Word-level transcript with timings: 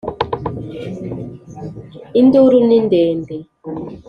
Induru 2.19 2.57
ni 2.67 2.77
ndende 2.85 3.35